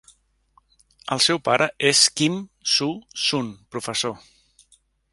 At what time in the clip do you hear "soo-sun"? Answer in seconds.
2.79-3.55